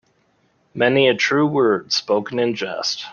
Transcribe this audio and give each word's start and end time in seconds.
Many 0.73 1.09
a 1.09 1.13
true 1.15 1.45
word 1.45 1.93
spoken 1.93 2.39
in 2.39 2.55
jest. 2.55 3.05